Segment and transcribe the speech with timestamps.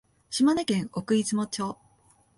[0.31, 1.77] 島根県奥出雲町